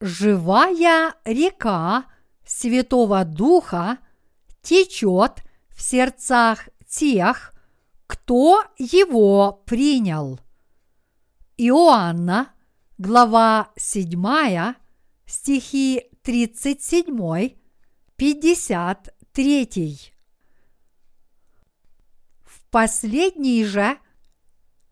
живая 0.00 1.14
река 1.24 2.06
Святого 2.44 3.24
Духа 3.24 3.98
течет 4.62 5.42
в 5.68 5.82
сердцах 5.82 6.68
тех, 6.88 7.54
кто 8.06 8.64
его 8.76 9.62
принял. 9.66 10.40
Иоанна, 11.56 12.52
глава 12.98 13.70
7, 13.76 14.74
стихи 15.26 16.10
37, 16.22 17.56
53. 18.16 20.12
В 22.42 22.64
последний 22.70 23.64
же 23.64 23.98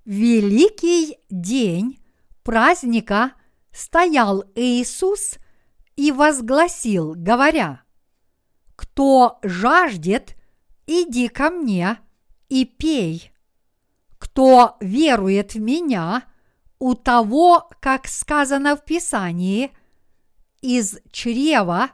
великий 0.04 1.18
день 1.28 1.98
праздника 2.42 3.32
стоял 3.78 4.44
Иисус 4.56 5.38
и 5.94 6.10
возгласил, 6.10 7.14
говоря, 7.16 7.82
«Кто 8.74 9.38
жаждет, 9.42 10.36
иди 10.86 11.28
ко 11.28 11.50
мне 11.50 11.98
и 12.48 12.64
пей. 12.64 13.32
Кто 14.18 14.76
верует 14.80 15.54
в 15.54 15.60
меня, 15.60 16.24
у 16.80 16.94
того, 16.94 17.70
как 17.80 18.08
сказано 18.08 18.76
в 18.76 18.84
Писании, 18.84 19.70
из 20.60 20.98
чрева 21.12 21.90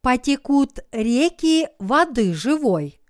потекут 0.00 0.80
реки 0.90 1.68
воды 1.78 2.34
живой. 2.34 3.00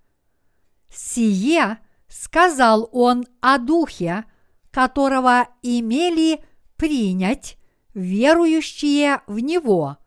Сие 0.90 1.78
сказал 2.08 2.90
он 2.92 3.24
о 3.40 3.56
духе, 3.56 4.26
которого 4.70 5.48
имели 5.62 6.44
принять 6.76 7.57
верующие 7.94 9.22
в 9.26 9.38
него, 9.38 9.98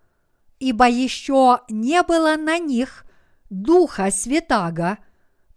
ибо 0.59 0.87
еще 0.87 1.61
не 1.69 2.03
было 2.03 2.35
на 2.37 2.57
них 2.57 3.05
Духа 3.49 4.11
Святаго, 4.11 4.97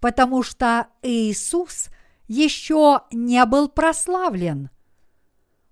потому 0.01 0.43
что 0.43 0.89
Иисус 1.03 1.89
еще 2.27 3.03
не 3.13 3.45
был 3.45 3.69
прославлен. 3.69 4.71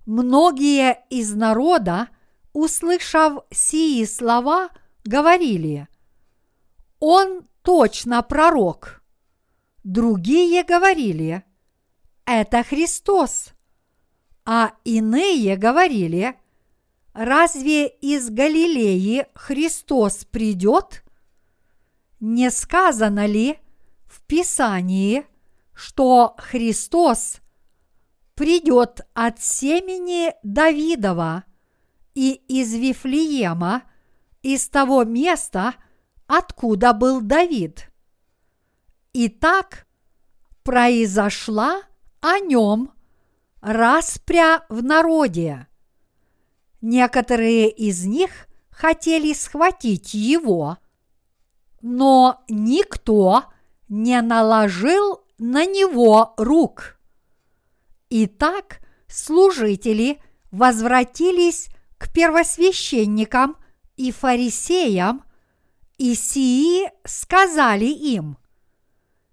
Многие 0.06 1.04
из 1.10 1.34
народа, 1.34 2.08
услышав 2.52 3.44
сии 3.50 4.04
слова, 4.04 4.70
говорили, 5.04 5.88
«Он 6.98 7.46
точно 7.62 8.22
пророк». 8.22 9.02
Другие 9.84 10.64
говорили, 10.64 11.44
«Это 12.24 12.62
Христос». 12.62 13.52
А 14.44 14.72
иные 14.84 15.56
говорили, 15.56 16.36
разве 17.12 17.88
из 17.88 18.30
Галилеи 18.30 19.26
Христос 19.34 20.24
придет? 20.24 21.04
Не 22.20 22.50
сказано 22.50 23.26
ли 23.26 23.58
в 24.06 24.22
Писании, 24.22 25.26
что 25.74 26.34
Христос 26.38 27.40
придет 28.34 29.06
от 29.14 29.40
семени 29.40 30.34
Давидова 30.42 31.44
и 32.14 32.32
из 32.32 32.74
Вифлеема, 32.74 33.84
из 34.42 34.68
того 34.68 35.04
места, 35.04 35.74
откуда 36.26 36.92
был 36.92 37.20
Давид. 37.20 37.90
Итак, 39.12 39.86
произошла 40.62 41.82
о 42.20 42.38
нем 42.38 42.92
распря 43.60 44.64
в 44.68 44.82
народе. 44.82 45.68
Некоторые 46.82 47.70
из 47.70 48.04
них 48.04 48.48
хотели 48.70 49.32
схватить 49.34 50.14
его, 50.14 50.78
но 51.80 52.42
никто 52.48 53.44
не 53.88 54.20
наложил 54.20 55.20
на 55.38 55.64
него 55.64 56.34
рук. 56.36 56.98
Итак, 58.10 58.80
служители 59.06 60.18
возвратились 60.50 61.68
к 61.98 62.12
первосвященникам 62.12 63.56
и 63.96 64.10
фарисеям, 64.10 65.22
и 65.98 66.16
сии 66.16 66.90
сказали 67.04 67.84
им, 67.86 68.38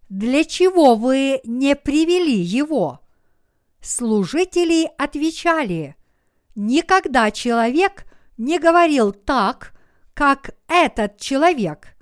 «Для 0.08 0.44
чего 0.44 0.94
вы 0.94 1.42
не 1.44 1.76
привели 1.76 2.40
его?» 2.40 3.00
Служители 3.82 4.92
отвечали, 5.00 5.96
никогда 6.60 7.32
человек 7.32 8.06
не 8.38 8.60
говорил 8.60 9.14
так, 9.14 9.74
как 10.14 10.52
этот 10.68 11.18
человек. 11.18 11.96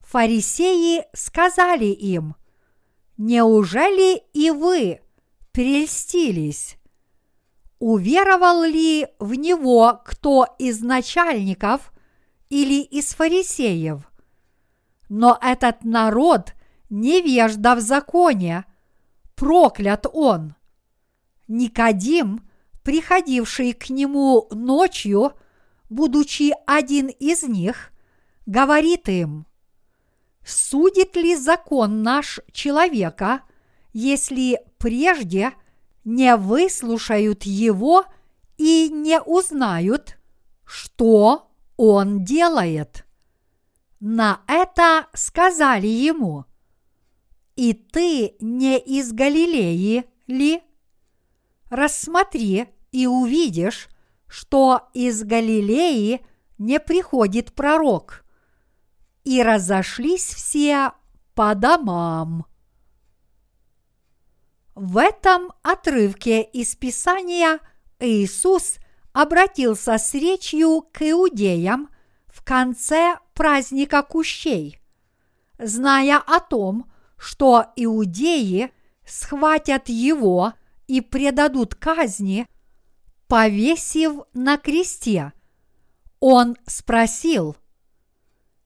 Фарисеи 0.00 1.04
сказали 1.12 1.86
им, 1.86 2.36
неужели 3.16 4.22
и 4.32 4.50
вы 4.50 5.00
прельстились? 5.50 6.76
Уверовал 7.80 8.62
ли 8.62 9.08
в 9.18 9.34
него 9.34 10.00
кто 10.04 10.46
из 10.58 10.80
начальников 10.80 11.92
или 12.50 12.82
из 12.82 13.12
фарисеев? 13.14 14.10
Но 15.08 15.36
этот 15.42 15.84
народ 15.84 16.54
невежда 16.88 17.74
в 17.74 17.80
законе, 17.80 18.64
проклят 19.34 20.06
он. 20.12 20.54
Никодим, 21.48 22.47
приходивший 22.88 23.74
к 23.74 23.90
нему 23.90 24.48
ночью, 24.50 25.34
будучи 25.90 26.54
один 26.66 27.08
из 27.08 27.42
них, 27.42 27.92
говорит 28.46 29.10
им, 29.10 29.46
«Судит 30.42 31.14
ли 31.14 31.36
закон 31.36 32.02
наш 32.02 32.40
человека, 32.50 33.42
если 33.92 34.62
прежде 34.78 35.52
не 36.04 36.34
выслушают 36.36 37.42
его 37.42 38.06
и 38.56 38.88
не 38.88 39.20
узнают, 39.20 40.16
что 40.64 41.50
он 41.76 42.24
делает?» 42.24 43.04
На 44.00 44.40
это 44.46 45.08
сказали 45.12 45.88
ему, 45.88 46.46
«И 47.54 47.74
ты 47.74 48.34
не 48.40 48.78
из 48.78 49.12
Галилеи 49.12 50.06
ли?» 50.26 50.62
рассмотри 51.68 52.68
и 52.92 53.06
увидишь, 53.06 53.88
что 54.26 54.88
из 54.94 55.22
Галилеи 55.22 56.24
не 56.58 56.80
приходит 56.80 57.52
пророк. 57.52 58.24
И 59.24 59.42
разошлись 59.42 60.24
все 60.24 60.92
по 61.34 61.54
домам. 61.54 62.46
В 64.74 64.96
этом 64.96 65.52
отрывке 65.62 66.42
из 66.42 66.76
Писания 66.76 67.58
Иисус 67.98 68.76
обратился 69.12 69.98
с 69.98 70.14
речью 70.14 70.82
к 70.92 71.02
иудеям 71.02 71.90
в 72.26 72.44
конце 72.44 73.18
праздника 73.34 74.02
кущей, 74.02 74.80
зная 75.58 76.18
о 76.18 76.40
том, 76.40 76.90
что 77.16 77.66
иудеи 77.76 78.72
схватят 79.04 79.88
его– 79.88 80.54
и 80.88 81.02
предадут 81.02 81.74
казни, 81.76 82.48
повесив 83.28 84.22
на 84.32 84.56
кресте. 84.56 85.32
Он 86.18 86.56
спросил, 86.66 87.56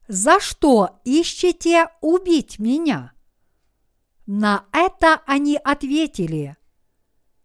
«За 0.08 0.40
что 0.40 1.00
ищете 1.04 1.88
убить 2.00 2.58
меня?» 2.58 3.12
На 4.26 4.64
это 4.72 5.20
они 5.26 5.56
ответили, 5.56 6.56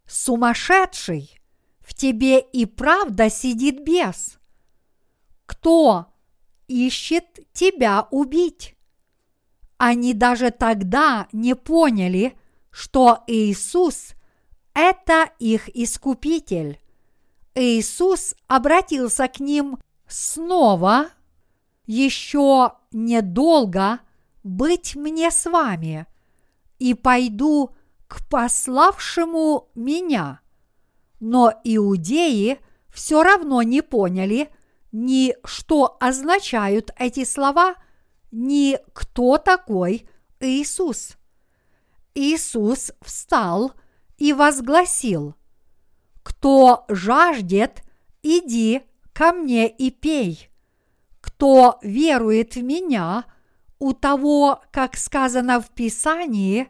«Сумасшедший, 0.06 1.38
в 1.80 1.92
тебе 1.92 2.40
и 2.40 2.64
правда 2.64 3.28
сидит 3.28 3.84
бес. 3.84 4.38
Кто 5.44 6.06
ищет 6.68 7.40
тебя 7.52 8.06
убить?» 8.10 8.76
Они 9.76 10.14
даже 10.14 10.50
тогда 10.50 11.28
не 11.32 11.54
поняли, 11.54 12.36
что 12.70 13.22
Иисус 13.26 14.14
это 14.74 15.30
их 15.38 15.68
искупитель. 15.74 16.80
Иисус 17.58 18.34
обратился 18.46 19.26
к 19.26 19.40
ним 19.40 19.78
снова, 20.06 21.08
еще 21.86 22.74
недолго 22.92 23.98
быть 24.44 24.94
мне 24.94 25.30
с 25.30 25.44
вами, 25.50 26.06
и 26.78 26.94
пойду 26.94 27.74
к 28.06 28.26
пославшему 28.28 29.70
меня. 29.74 30.40
Но 31.18 31.52
иудеи 31.64 32.60
все 32.88 33.24
равно 33.24 33.62
не 33.62 33.82
поняли 33.82 34.50
ни 34.92 35.34
что 35.44 35.96
означают 35.98 36.92
эти 36.96 37.24
слова, 37.24 37.74
ни 38.30 38.78
кто 38.92 39.36
такой 39.36 40.08
Иисус. 40.38 41.16
Иисус 42.14 42.92
встал– 43.02 43.72
и 44.18 44.32
возгласил, 44.32 45.34
«Кто 46.38 46.84
жаждет, 46.88 47.82
иди 48.22 48.82
ко 49.12 49.32
мне 49.32 49.68
и 49.68 49.90
пей. 49.90 50.48
Кто 51.20 51.80
верует 51.82 52.54
в 52.54 52.62
меня, 52.62 53.24
у 53.80 53.92
того, 53.92 54.62
как 54.70 54.96
сказано 54.96 55.60
в 55.60 55.70
Писании, 55.70 56.68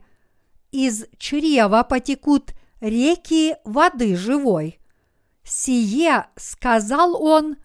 из 0.72 1.04
чрева 1.18 1.82
потекут 1.82 2.52
реки 2.80 3.56
воды 3.64 4.16
живой. 4.16 4.80
Сие 5.44 6.28
сказал 6.36 7.22
он 7.22 7.58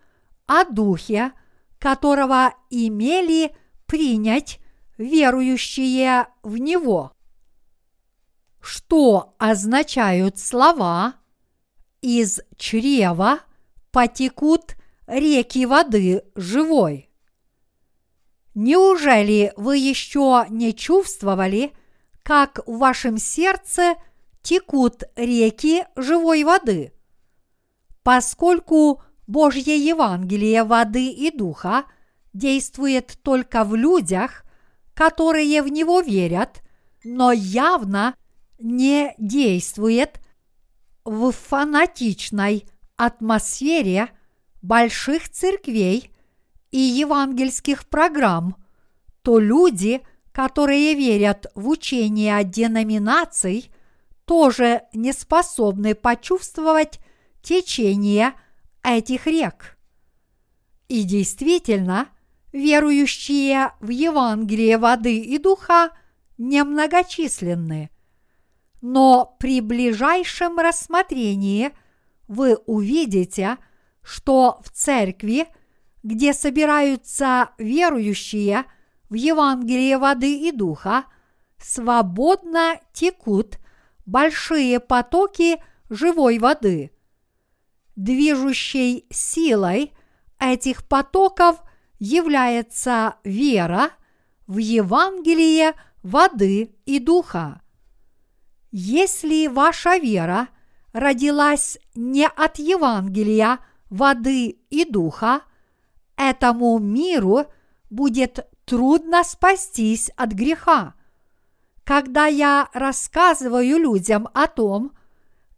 о 0.46 0.66
духе, 0.66 1.32
которого 1.80 2.54
имели 2.70 3.56
принять 3.86 4.60
верующие 4.98 6.28
в 6.44 6.58
него. 6.58 7.14
Что 8.60 9.36
означают 9.40 10.38
слова 10.38 11.16
«из 12.04 12.42
чрева 12.58 13.40
потекут 13.92 14.76
реки 15.08 15.66
воды 15.66 16.24
живой»? 16.36 17.10
Неужели 18.54 19.54
вы 19.56 19.78
еще 19.78 20.46
не 20.50 20.76
чувствовали, 20.76 21.72
как 22.22 22.60
в 22.68 22.78
вашем 22.78 23.18
сердце 23.18 23.96
текут 24.42 25.04
реки 25.16 25.86
живой 25.96 26.44
воды? 26.44 26.92
Поскольку 28.04 29.02
Божье 29.26 29.78
Евангелие 29.78 30.66
воды 30.66 31.08
и 31.08 31.32
духа 31.32 31.86
действует 32.34 33.18
только 33.24 33.64
в 33.64 33.76
людях, 33.76 34.44
которые 34.94 35.62
в 35.62 35.70
него 35.70 36.02
верят, 36.02 36.62
но 37.04 37.32
явно 37.32 38.16
не 38.60 39.16
действует 39.18 40.20
в 41.06 41.32
фанатичной 41.32 42.66
атмосфере 42.96 44.10
больших 44.62 45.30
церквей 45.30 46.12
и 46.72 46.80
евангельских 46.80 47.88
программ, 47.88 48.56
то 49.22 49.40
люди, 49.40 50.02
которые 50.32 50.96
верят 50.96 51.48
в 51.56 51.68
учение 51.68 52.44
деноминаций, 52.44 53.72
тоже 54.26 54.84
не 54.94 55.14
способны 55.14 55.96
почувствовать 55.96 57.00
течение 57.42 58.34
этих 58.84 59.28
рек. 59.28 59.78
И 60.88 61.04
действительно, 61.04 62.08
верующие 62.52 63.74
в 63.80 63.90
Евангелие 63.90 64.78
воды 64.78 65.20
и 65.20 65.38
духа 65.38 65.92
немногочисленны. 66.38 67.90
Но 68.84 69.36
при 69.40 69.62
ближайшем 69.62 70.60
рассмотрении 70.60 71.72
вы 72.28 72.58
увидите, 72.68 73.58
что 74.04 74.62
в 74.64 74.70
церкви, 74.70 75.48
где 76.04 76.34
собираются 76.34 77.50
верующие 77.58 78.66
в 79.10 79.16
Евангелие 79.16 79.98
воды 79.98 80.48
и 80.48 80.52
духа, 80.52 81.06
свободно 81.58 82.80
текут 82.94 83.58
большие 84.06 84.80
потоки 84.80 85.64
живой 85.90 86.38
воды– 86.38 86.92
движущей 87.96 89.06
силой 89.10 89.94
этих 90.40 90.88
потоков 90.88 91.62
является 92.00 93.16
вера 93.24 93.92
в 94.48 94.58
Евангелие 94.58 95.74
воды 96.02 96.76
и 96.86 97.00
духа. 97.00 97.62
Если 98.76 99.48
ваша 99.48 99.98
вера 99.98 100.50
родилась 100.92 101.78
не 101.96 102.28
от 102.28 102.60
Евангелия 102.60 103.60
воды 103.90 104.58
и 104.70 104.84
духа, 104.84 105.44
этому 106.18 106.78
миру 106.80 107.46
будет 107.90 108.46
трудно 108.66 109.24
спастись 109.24 110.10
от 110.18 110.32
греха. 110.32 110.96
Когда 111.86 112.26
я 112.26 112.68
рассказываю 112.74 113.78
людям 113.78 114.28
о 114.34 114.48
том, 114.48 114.92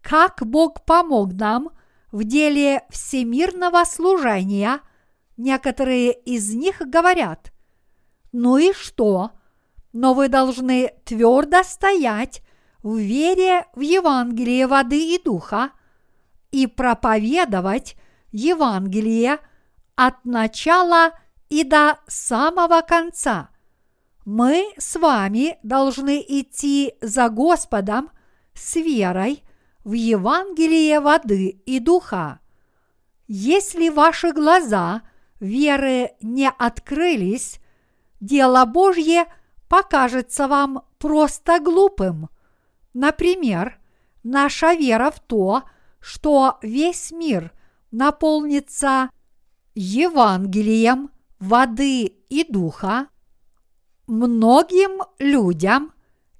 как 0.01 0.45
Бог 0.45 0.85
помог 0.85 1.33
нам– 1.33 1.69
в 2.15 2.23
деле 2.23 2.83
всемирного 2.89 3.83
служения, 3.83 4.79
некоторые 5.35 6.13
из 6.13 6.55
них 6.55 6.77
говорят, 6.79 7.51
ну 8.31 8.55
и 8.55 8.71
что? 8.71 9.31
Но 9.91 10.13
вы 10.13 10.29
должны 10.29 10.93
твердо 11.03 11.61
стоять 11.63 12.41
в 12.85 12.97
вере 12.97 13.65
в 13.73 13.79
Евангелие 13.79 14.67
воды 14.67 15.15
и 15.15 15.19
духа 15.19 15.71
и 16.51 16.67
проповедовать 16.67 17.95
Евангелие 18.31 19.39
от 19.95 20.23
начала 20.23 21.13
и 21.49 21.63
до 21.63 21.97
самого 22.05 22.81
конца. 22.81 23.49
Мы 24.23 24.71
с 24.77 24.99
вами 24.99 25.57
должны 25.63 26.23
идти 26.27 26.93
за 27.01 27.29
Господом 27.29 28.11
с 28.53 28.75
верой 28.75 29.43
в 29.83 29.93
Евангелие 29.93 30.99
воды 30.99 31.59
и 31.65 31.79
духа. 31.79 32.39
Если 33.27 33.89
ваши 33.89 34.31
глаза 34.31 35.01
веры 35.39 36.11
не 36.21 36.51
открылись, 36.51 37.59
дело 38.21 38.63
Божье 38.65 39.25
покажется 39.67 40.47
вам 40.47 40.83
просто 40.99 41.59
глупым. 41.59 42.29
Например, 42.95 43.77
наша 44.23 44.73
вера 44.73 45.11
в 45.11 45.19
то, 45.19 45.63
что 45.99 46.57
весь 46.61 47.11
мир 47.11 47.51
наполнится 47.91 49.09
Евангелием 49.75 51.11
воды 51.37 52.05
и 52.05 52.45
духа, 52.49 53.09
многим 54.07 55.01
людям, 55.19 55.91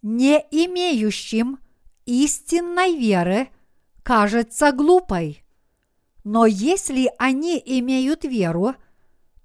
не 0.02 0.38
имеющим 0.50 1.60
истинной 2.06 2.96
веры 2.96 3.50
кажется 4.01 4.72
глупой. 4.72 5.44
Но 6.24 6.46
если 6.46 7.12
они 7.18 7.62
имеют 7.66 8.24
веру, 8.24 8.75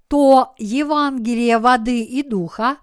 то 0.07 0.55
Евангелие 0.59 1.59
воды 1.59 2.05
и 2.05 2.23
духа 2.23 2.77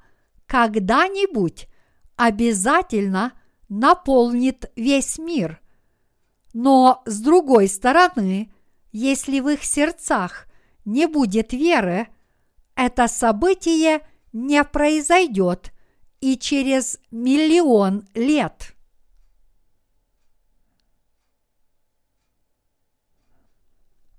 когда-нибудь 0.47 1.69
обязательно 2.17 3.31
наполнит 3.69 4.71
весь 4.75 5.17
мир. 5.17 5.61
Но 6.53 7.01
с 7.05 7.19
другой 7.19 7.67
стороны, 7.67 8.51
если 8.91 9.39
в 9.39 9.49
их 9.49 9.63
сердцах 9.63 10.47
не 10.85 11.07
будет 11.07 11.53
веры, 11.53 12.07
это 12.75 13.07
событие 13.07 14.07
не 14.33 14.63
произойдет 14.63 15.71
и 16.21 16.37
через 16.37 16.99
миллион 17.11 18.07
лет. 18.13 18.77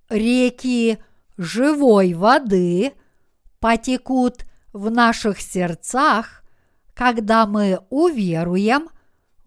реки 0.09 0.99
живой 1.37 2.15
воды 2.15 2.93
потекут 3.61 4.45
в 4.73 4.91
наших 4.91 5.41
сердцах, 5.41 6.43
когда 6.95 7.47
мы 7.47 7.81
уверуем 7.91 8.89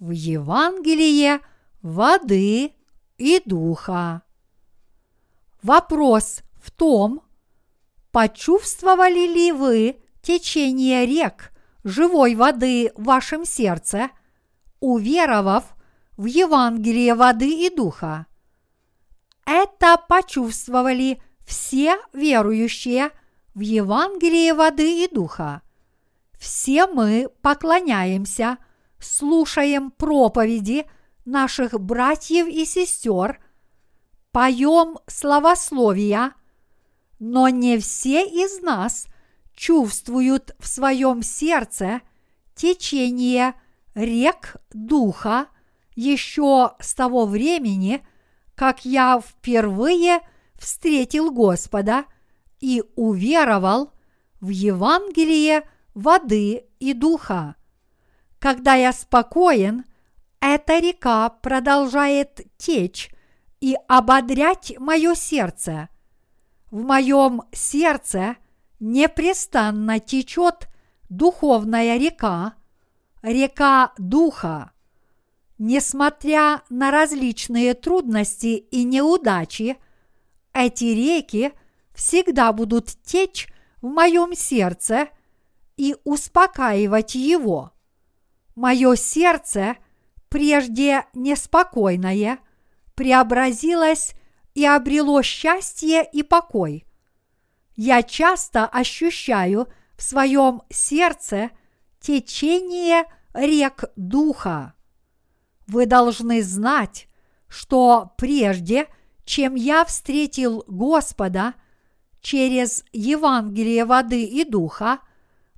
в 0.02 0.10
Евангелие 0.10 1.42
воды 1.84 2.74
и 3.18 3.42
духа. 3.46 4.24
Вопрос 5.62 6.42
в 6.60 6.72
том, 6.72 7.22
почувствовали 8.12 9.32
ли 9.32 9.52
вы 9.52 10.02
течение 10.24 11.06
рек 11.06 11.54
живой 11.84 12.34
воды 12.34 12.92
в 12.96 13.04
вашем 13.04 13.46
сердце, 13.46 14.10
уверовав 14.80 15.66
в 16.18 16.26
Евангелие 16.26 17.14
воды 17.14 17.68
и 17.68 17.70
духа? 17.70 18.26
Это 19.46 19.98
почувствовали 20.10 21.22
все 21.46 22.00
верующие 22.12 23.12
в 23.54 23.60
Евангелие 23.60 24.56
воды 24.56 25.04
и 25.04 25.08
духа. 25.08 25.62
Все 26.40 26.88
мы 26.88 27.30
поклоняемся, 27.44 28.58
слушаем 29.02 29.92
проповеди 29.92 30.86
наших 31.26 31.80
братьев 31.80 32.48
и 32.48 32.66
сестер, 32.66 33.40
поем 34.32 34.98
словословия, 35.08 36.34
но 37.20 37.50
не 37.50 37.78
все 37.78 38.26
из 38.26 38.62
нас 38.62 39.08
чувствуют 39.54 40.56
в 40.60 40.68
своем 40.68 41.22
сердце 41.22 42.02
течение 42.56 43.54
рек 43.94 44.56
духа 44.74 45.48
еще 45.96 46.74
с 46.80 46.94
того 46.94 47.26
времени, 47.26 48.06
как 48.56 48.86
я 48.86 49.20
впервые 49.20 50.22
встретил 50.56 51.32
Господа 51.32 52.06
и 52.60 52.84
уверовал 52.96 53.94
в 54.40 54.50
Евангелие 54.50 55.68
воды 55.94 56.66
и 56.80 56.94
духа. 56.94 57.56
Когда 58.42 58.74
я 58.74 58.92
спокоен, 58.92 59.86
эта 60.40 60.80
река 60.80 61.30
продолжает 61.30 62.42
течь 62.58 63.12
и 63.60 63.78
ободрять 63.88 64.74
мое 64.80 65.14
сердце. 65.14 65.90
в 66.72 66.82
моем 66.82 67.44
сердце 67.52 68.38
непрестанно 68.80 70.00
течет 70.00 70.70
духовная 71.10 71.98
река, 71.98 72.56
река 73.22 73.94
Духа. 74.00 74.72
Несмотря 75.60 76.64
на 76.70 76.90
различные 76.90 77.76
трудности 77.76 78.56
и 78.56 78.84
неудачи, 78.84 79.78
эти 80.52 80.86
реки 80.86 81.52
всегда 81.94 82.52
будут 82.54 82.88
течь 83.04 83.54
в 83.84 83.88
моем 83.88 84.34
сердце 84.34 85.10
и 85.78 85.96
успокаивать 86.06 87.14
его. 87.14 87.74
Мое 88.62 88.96
сердце, 88.96 89.78
прежде 90.30 91.08
неспокойное, 91.16 92.38
преобразилось 92.94 94.14
и 94.54 94.64
обрело 94.68 95.24
счастье 95.24 96.08
и 96.14 96.22
покой. 96.22 96.86
Я 97.76 98.04
часто 98.04 98.68
ощущаю 98.68 99.68
в 99.98 100.04
своем 100.04 100.62
сердце 100.70 101.50
течение 102.00 103.06
рек 103.34 103.86
Духа. 103.96 104.76
Вы 105.66 105.88
должны 105.88 106.44
знать, 106.44 107.08
что 107.48 108.14
прежде, 108.16 108.86
чем 109.26 109.56
я 109.56 109.84
встретил 109.86 110.64
Господа 110.68 111.56
через 112.22 112.86
Евангелие 112.94 113.86
воды 113.86 114.24
и 114.24 114.46
Духа, 114.46 115.00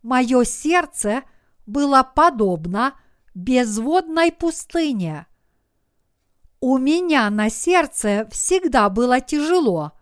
мое 0.03 0.45
сердце 0.45 1.23
было 1.65 2.03
подобно 2.03 2.93
безводной 3.33 4.31
пустыне. 4.31 5.27
У 6.59 6.77
меня 6.77 7.29
на 7.29 7.49
сердце 7.49 8.27
всегда 8.31 8.89
было 8.89 9.19
тяжело, 9.19 9.93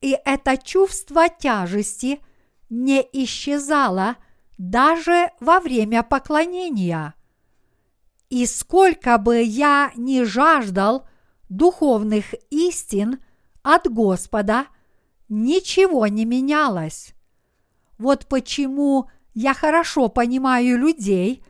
и 0.00 0.16
это 0.24 0.56
чувство 0.56 1.28
тяжести 1.28 2.20
не 2.70 3.04
исчезало 3.12 4.16
даже 4.58 5.30
во 5.40 5.60
время 5.60 6.02
поклонения. 6.02 7.14
И 8.28 8.44
сколько 8.46 9.18
бы 9.18 9.42
я 9.42 9.90
ни 9.96 10.22
жаждал 10.22 11.08
духовных 11.48 12.34
истин 12.50 13.20
от 13.62 13.90
Господа, 13.90 14.66
ничего 15.28 16.06
не 16.06 16.24
менялось. 16.24 17.14
Вот 17.96 18.26
почему 18.26 19.10
я 19.34 19.54
хорошо 19.54 20.08
понимаю 20.08 20.78
людей, 20.78 21.44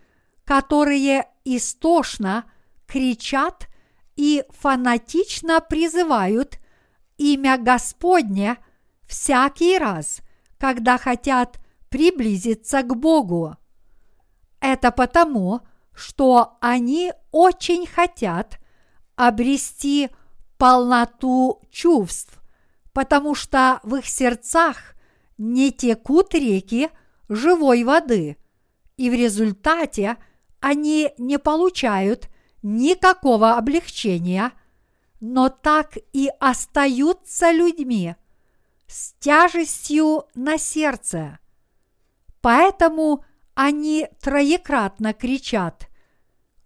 которые 0.44 1.28
истошно 1.44 2.44
кричат 2.87 3.68
и 4.16 4.44
фанатично 4.50 5.61
призывают 5.61 6.58
имя 7.18 7.58
Господне 7.58 8.56
всякий 9.06 9.78
раз, 9.78 10.20
когда 10.58 10.99
хотят 10.99 11.58
приблизиться 11.88 12.82
к 12.82 12.97
Богу. 12.97 13.56
Это 14.61 14.90
потому, 14.90 15.61
что 15.94 16.56
они 16.61 17.12
очень 17.30 17.87
хотят 17.87 18.58
обрести 19.16 20.11
полноту 20.58 21.62
чувств, 21.70 22.38
потому 22.92 23.35
что 23.35 23.80
в 23.82 23.97
их 23.97 24.06
сердцах 24.06 24.94
не 25.38 25.70
текут 25.70 26.35
реки 26.35 26.90
живой 27.28 27.85
воды, 27.85 28.37
и 28.97 29.11
в 29.11 29.14
результате 29.14 30.16
они 30.61 31.12
не 31.18 31.38
получают 31.38 32.28
никакого 32.62 33.56
облегчения, 33.56 34.52
но 35.20 35.49
так 35.49 35.97
и 36.12 36.30
остаются 36.40 37.50
людьми 37.50 38.16
с 38.87 39.12
тяжестью 39.20 40.25
на 40.35 40.58
сердце. 40.58 41.38
Поэтому 42.40 43.25
они 43.54 44.08
троекратно 44.20 45.12
кричат 45.12 45.88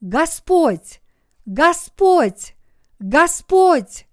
«Господь! 0.00 1.00
Господь! 1.46 2.54
Господь!» 2.98 4.06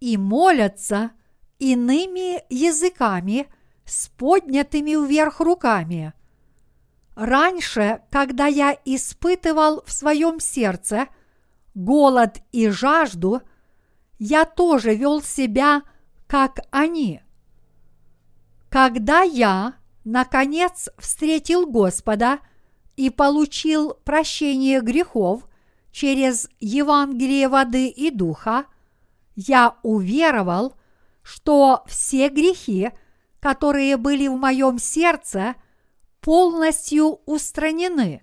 и 0.00 0.16
молятся 0.16 1.12
иными 1.58 2.42
языками 2.52 3.48
с 3.84 4.08
поднятыми 4.08 5.06
вверх 5.06 5.40
руками. 5.40 6.12
Раньше, 7.14 8.02
когда 8.10 8.46
я 8.46 8.76
испытывал 8.84 9.82
в 9.86 9.92
своем 9.92 10.40
сердце 10.40 11.08
голод 11.74 12.38
и 12.52 12.68
жажду, 12.68 13.42
я 14.18 14.44
тоже 14.44 14.94
вел 14.94 15.22
себя, 15.22 15.82
как 16.26 16.60
они. 16.70 17.20
Когда 18.70 19.22
я 19.22 19.74
наконец 20.04 20.88
встретил 20.98 21.66
Господа 21.66 22.40
и 22.96 23.10
получил 23.10 23.94
прощение 24.04 24.80
грехов 24.80 25.48
через 25.92 26.48
Евангелие 26.58 27.48
воды 27.48 27.88
и 27.88 28.10
духа, 28.10 28.66
я 29.36 29.76
уверовал, 29.82 30.76
что 31.22 31.84
все 31.86 32.28
грехи, 32.28 32.90
которые 33.44 33.98
были 33.98 34.26
в 34.26 34.38
моем 34.38 34.78
сердце, 34.78 35.54
полностью 36.22 37.20
устранены. 37.26 38.22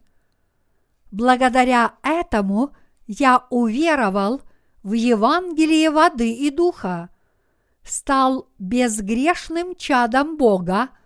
Благодаря 1.11 1.93
этому 2.01 2.71
я 3.05 3.45
уверовал 3.51 4.41
в 4.81 4.93
Евангелие 4.93 5.91
воды 5.91 6.33
и 6.33 6.49
духа, 6.49 7.09
стал 7.83 8.47
безгрешным 8.57 9.75
чадом 9.75 10.37
Бога– 10.37 10.89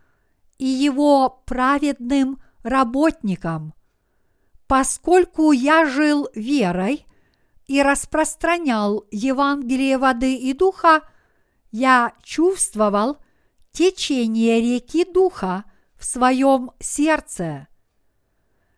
и 0.57 0.65
его 0.65 1.41
праведным 1.45 2.41
работникам. 2.63 3.73
Поскольку 4.65 5.51
я 5.51 5.85
жил 5.85 6.29
верой 6.33 7.05
и 7.67 7.83
распространял 7.83 9.03
Евангелие 9.11 9.97
воды 9.97 10.37
и 10.37 10.53
духа, 10.53 11.01
я 11.71 12.13
чувствовал 12.23 13.17
течение 13.75 14.61
реки 14.61 15.05
духа 15.05 15.65
в 15.95 16.05
своем 16.05 16.71
сердце. 16.79 17.67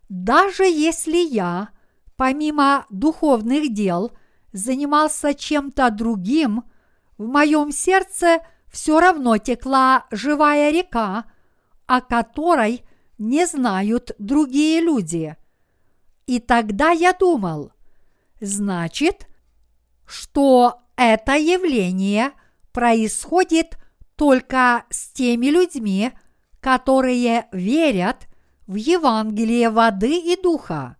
Даже 0.09 0.63
если 0.63 1.17
я, 1.17 1.69
помимо 2.15 2.85
духовных 2.89 3.73
дел, 3.73 4.11
занимался 4.51 5.33
чем-то 5.33 5.91
другим, 5.91 6.63
в 7.17 7.27
моем 7.27 7.71
сердце 7.71 8.39
все 8.67 8.99
равно 8.99 9.37
текла 9.37 10.05
живая 10.11 10.71
река– 10.71 11.25
о 11.87 12.01
которой 12.01 12.83
не 13.17 13.47
знают 13.47 14.11
другие 14.19 14.81
люди. 14.81 15.35
И 16.27 16.39
тогда 16.39 16.91
я 16.91 17.13
думал, 17.13 17.71
значит, 18.41 19.27
что 20.05 20.81
это 20.97 21.35
явление 21.37 22.31
происходит 22.73 23.77
только 24.17 24.83
с 24.89 25.09
теми 25.11 25.47
людьми, 25.47 26.11
которые 26.59 27.47
верят 27.51 28.27
в 28.65 28.75
Евангелие 28.75 29.69
воды 29.69 30.17
и 30.19 30.35
духа. 30.41 30.97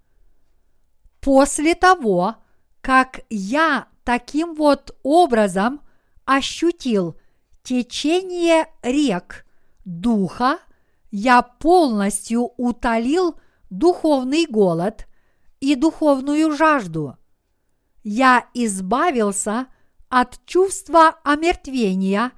После 1.19 1.75
того, 1.75 2.35
как 2.79 3.21
я 3.29 3.87
таким 4.05 4.53
вот 4.53 4.95
образом 5.03 5.81
ощутил 6.23 7.17
течение 7.63 8.67
рек 8.81 9.45
духа, 9.83 10.59
я 11.11 11.41
полностью 11.41 12.51
утолил 12.57 13.37
духовный 13.69 14.45
голод 14.45 15.07
и 15.59 15.75
духовную 15.75 16.55
жажду. 16.55 17.17
Я 18.03 18.47
избавился 18.53 19.67
от 20.07 20.39
чувства 20.45 21.15
омертвения, 21.23 22.31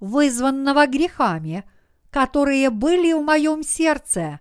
вызванного 0.00 0.86
грехами, 0.86 1.64
которые 2.10 2.70
были 2.70 3.12
в 3.12 3.22
моем 3.22 3.62
сердце, 3.62 4.40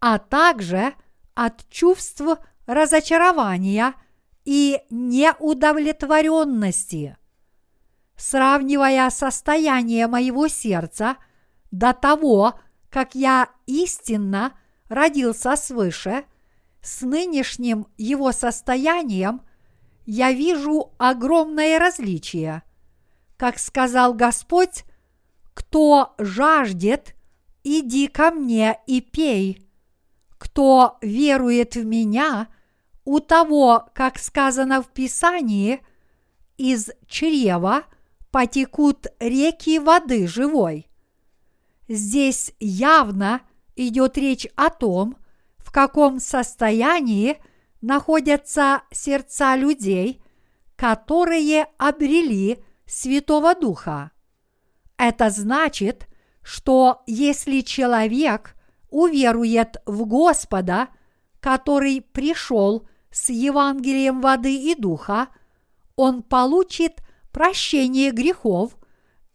а 0.00 0.18
также 0.18 0.92
от 1.34 1.66
чувств 1.70 2.20
разочарования 2.66 3.94
и 4.44 4.80
неудовлетворенности. 4.90 7.16
Сравнивая 8.16 9.10
состояние 9.10 10.06
моего 10.06 10.46
сердца 10.48 11.16
до 11.70 11.92
того, 11.92 12.58
как 12.90 13.14
я 13.14 13.50
истинно 13.66 14.58
родился 14.88 15.54
свыше, 15.56 16.24
с 16.80 17.00
нынешним 17.00 17.86
его 17.96 18.32
состоянием 18.32 19.42
я 20.06 20.32
вижу 20.32 20.92
огромное 20.98 21.78
различие. 21.78 22.62
Как 23.44 23.58
сказал 23.58 24.14
Господь, 24.14 24.84
кто 25.52 26.14
жаждет, 26.16 27.14
иди 27.62 28.06
ко 28.08 28.30
мне 28.30 28.78
и 28.86 29.02
пей. 29.02 29.68
Кто 30.38 30.96
верует 31.02 31.76
в 31.76 31.84
меня, 31.84 32.48
у 33.04 33.20
того, 33.20 33.90
как 33.92 34.18
сказано 34.18 34.82
в 34.82 34.88
Писании, 34.88 35.82
из 36.56 36.90
чрева 37.06 37.82
потекут 38.30 39.08
реки 39.20 39.78
воды 39.78 40.26
живой. 40.26 40.88
Здесь 41.86 42.54
явно 42.60 43.42
идет 43.76 44.16
речь 44.16 44.46
о 44.56 44.70
том, 44.70 45.18
в 45.58 45.70
каком 45.70 46.18
состоянии 46.18 47.36
находятся 47.82 48.84
сердца 48.90 49.54
людей, 49.54 50.22
которые 50.76 51.66
обрели 51.76 52.64
Святого 52.86 53.54
Духа. 53.54 54.10
Это 54.96 55.30
значит, 55.30 56.08
что 56.42 57.02
если 57.06 57.60
человек 57.60 58.54
уверует 58.90 59.76
в 59.86 60.04
Господа, 60.04 60.88
который 61.40 62.00
пришел 62.00 62.86
с 63.10 63.30
Евангелием 63.30 64.20
воды 64.20 64.54
и 64.54 64.74
духа, 64.74 65.28
он 65.96 66.22
получит 66.22 67.02
прощение 67.32 68.10
грехов, 68.10 68.76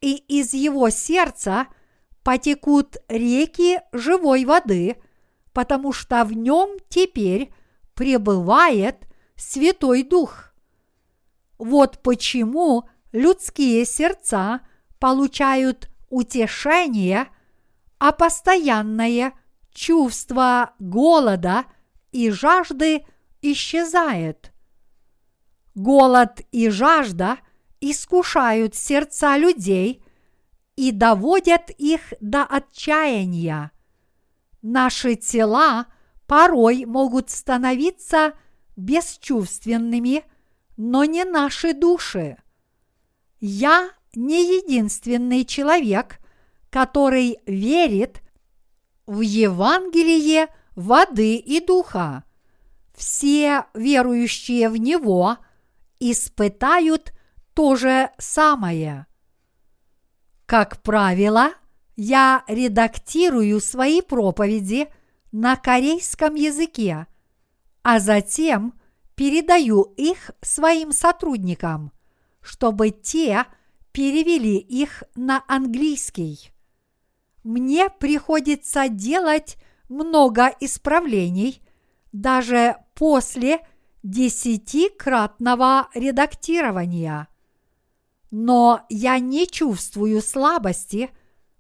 и 0.02 0.16
из 0.16 0.54
его 0.54 0.90
сердца 0.90 1.68
потекут 2.24 2.98
реки 3.08 3.82
живой 3.92 4.46
воды, 4.46 4.98
потому 5.54 5.92
что 5.92 6.24
в 6.24 6.34
нем 6.34 6.78
теперь 6.90 7.52
пребывает 7.96 9.08
Святой 9.36 10.04
Дух. 10.04 10.54
Вот 11.58 12.00
почему 12.00 12.88
людские 13.12 13.86
сердца 13.86 14.62
получают 15.00 15.90
утешение, 16.10 17.28
а 17.98 18.12
постоянное 18.12 19.34
чувство 19.72 20.74
голода 20.80 21.66
и 22.12 22.30
жажды 22.32 23.06
исчезает. 23.42 24.52
Голод 25.76 26.42
и 26.52 26.70
жажда 26.70 27.38
искушают 27.80 28.76
сердца 28.76 29.38
людей 29.38 30.04
и 30.76 30.92
доводят 30.92 31.70
их 31.72 32.14
до 32.20 32.44
отчаяния. 32.44 33.72
Наши 34.62 35.16
тела 35.16 35.86
порой 36.28 36.86
могут 36.86 37.30
становиться 37.30 38.34
бесчувственными, 38.76 40.24
но 40.78 41.06
не 41.06 41.24
наши 41.24 41.74
души. 41.74 42.38
Я 43.40 43.90
не 44.14 44.58
единственный 44.58 45.46
человек, 45.46 46.20
который 46.70 47.40
верит 47.46 48.22
в 49.06 49.22
Евангелие 49.22 50.48
воды 50.76 51.36
и 51.36 51.60
духа. 51.66 52.24
Все 52.96 53.66
верующие 53.74 54.70
в 54.70 54.78
Него 54.78 55.38
испытают 56.00 57.14
то 57.54 57.76
же 57.76 58.10
самое. 58.18 59.08
Как 60.46 60.82
правило, 60.82 61.52
я 61.96 62.44
редактирую 62.48 63.60
свои 63.62 64.02
проповеди 64.02 64.90
на 65.32 65.56
корейском 65.56 66.36
языке, 66.36 67.08
а 67.84 68.00
затем 68.00 68.74
передаю 69.16 69.82
их 69.98 70.32
своим 70.42 70.92
сотрудникам, 70.92 71.92
чтобы 72.50 72.90
те 72.90 73.46
перевели 73.92 74.58
их 74.58 75.04
на 75.16 75.44
английский. 75.48 76.52
Мне 77.44 77.92
приходится 77.92 78.90
делать 78.90 79.58
много 79.88 80.48
исправлений 80.60 81.62
даже 82.12 82.78
после 82.96 83.60
десятикратного 84.02 85.90
редактирования. 85.94 87.28
Но 88.32 88.82
я 88.90 89.20
не 89.20 89.46
чувствую 89.46 90.20
слабости, 90.24 91.12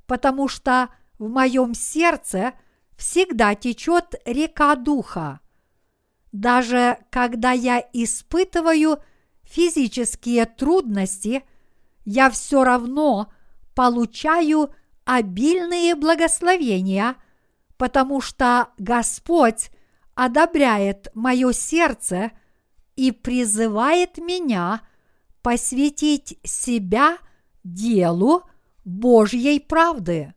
потому 0.07 0.47
что 0.47 0.89
в 1.19 1.29
моем 1.29 1.75
сердце 1.75 2.53
всегда 2.97 3.53
течет 3.53 4.15
река 4.25 4.75
духа. 4.75 5.39
Даже 6.31 6.97
когда 7.11 7.51
я 7.51 7.79
испытываю 7.93 9.03
физические 9.49 10.45
трудности, 10.45 11.43
я 12.05 12.29
все 12.29 12.63
равно 12.63 13.31
получаю 13.75 14.71
обильные 15.05 15.95
благословения, 15.95 17.15
потому 17.77 18.21
что 18.21 18.69
Господь 18.77 19.71
одобряет 20.15 21.09
мое 21.13 21.51
сердце 21.53 22.31
и 22.95 23.11
призывает 23.11 24.17
меня 24.17 24.81
посвятить 25.41 26.37
себя 26.43 27.17
делу 27.63 28.43
Божьей 28.83 29.59
правды. 29.59 30.33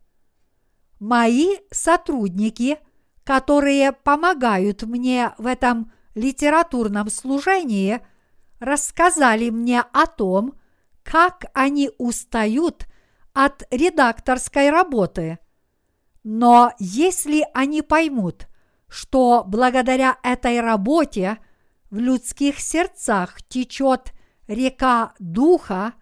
Мои 1.00 1.56
сотрудники, 1.70 2.78
которые 3.24 3.92
помогают 3.92 4.84
мне 4.84 5.32
в 5.38 5.46
этом 5.46 5.90
литературном 6.14 7.10
служении, 7.10 8.00
рассказали 8.62 9.50
мне 9.50 9.80
о 9.80 10.06
том, 10.06 10.54
как 11.02 11.46
они 11.52 11.90
устают 11.98 12.86
от 13.32 13.64
редакторской 13.70 14.70
работы. 14.70 15.38
Но 16.22 16.72
если 16.78 17.44
они 17.54 17.82
поймут, 17.82 18.46
что 18.88 19.42
благодаря 19.46 20.18
этой 20.22 20.60
работе 20.60 21.38
в 21.90 21.98
людских 21.98 22.60
сердцах 22.60 23.42
течет 23.42 24.12
река 24.46 25.14
духа, 25.18 25.94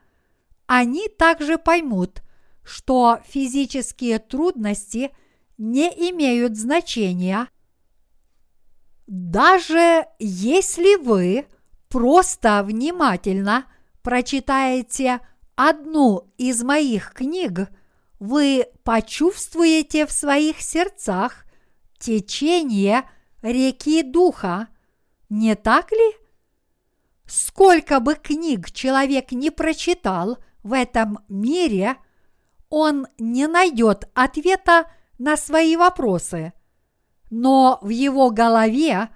они 0.66 1.08
также 1.08 1.56
поймут, 1.56 2.22
что 2.62 3.20
физические 3.26 4.18
трудности 4.18 5.10
не 5.56 5.88
имеют 6.10 6.56
значения, 6.56 7.48
даже 9.06 10.04
если 10.18 10.96
вы 10.96 11.46
просто 11.90 12.62
внимательно 12.62 13.66
прочитаете 14.02 15.20
одну 15.56 16.32
из 16.38 16.62
моих 16.62 17.12
книг, 17.12 17.68
вы 18.18 18.66
почувствуете 18.84 20.06
в 20.06 20.12
своих 20.12 20.62
сердцах 20.62 21.44
течение 21.98 23.04
реки 23.42 24.02
Духа, 24.02 24.68
не 25.28 25.54
так 25.54 25.92
ли? 25.92 26.16
Сколько 27.26 28.00
бы 28.00 28.14
книг 28.14 28.70
человек 28.70 29.32
не 29.32 29.50
прочитал 29.50 30.38
в 30.62 30.72
этом 30.72 31.18
мире, 31.28 31.96
он 32.68 33.06
не 33.18 33.46
найдет 33.46 34.08
ответа 34.14 34.90
на 35.18 35.36
свои 35.36 35.76
вопросы, 35.76 36.52
но 37.30 37.78
в 37.82 37.88
его 37.88 38.30
голове 38.30 39.10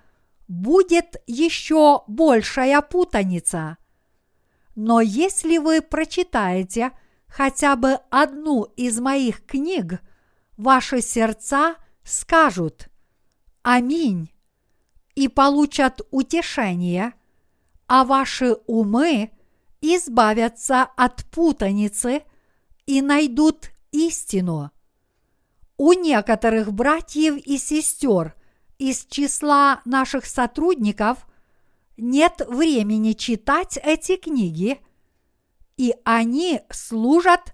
будет 0.55 1.17
еще 1.27 2.03
большая 2.07 2.81
путаница. 2.81 3.77
Но 4.77 5.01
если 5.01 5.59
вы 5.59 5.83
прочитаете 5.83 6.93
хотя 7.27 7.77
бы 7.77 7.99
одну 8.11 8.62
из 8.77 9.01
моих 9.01 9.45
книг, 9.45 10.01
ваши 10.57 11.01
сердца 11.01 11.75
скажут 12.05 12.88
«Аминь» 13.62 14.31
и 15.14 15.29
получат 15.29 16.03
утешение, 16.11 17.14
а 17.87 18.05
ваши 18.05 18.57
умы 18.67 19.31
избавятся 19.81 20.83
от 20.83 21.25
путаницы 21.27 22.23
и 22.87 23.03
найдут 23.03 23.71
истину. 23.93 24.71
У 25.77 25.93
некоторых 25.93 26.73
братьев 26.73 27.37
и 27.37 27.59
сестер 27.59 28.35
из 28.78 29.06
числа 29.06 29.80
наших 29.84 30.26
сотрудников 30.26 31.26
нет 31.96 32.42
времени 32.48 33.12
читать 33.12 33.78
эти 33.82 34.16
книги, 34.16 34.80
и 35.76 35.94
они 36.04 36.60
служат 36.70 37.52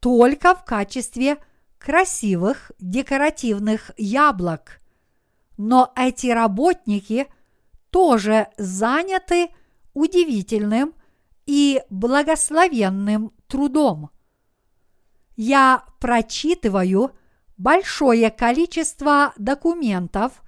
только 0.00 0.54
в 0.54 0.64
качестве 0.64 1.38
красивых 1.78 2.72
декоративных 2.78 3.90
яблок. 3.96 4.80
Но 5.56 5.92
эти 5.96 6.28
работники 6.28 7.26
тоже 7.90 8.48
заняты 8.56 9.48
удивительным 9.92 10.94
и 11.46 11.82
благословенным 11.90 13.32
трудом. 13.46 14.10
Я 15.36 15.84
прочитываю 16.00 17.12
большое 17.56 18.30
количество 18.30 19.32
документов 19.36 20.43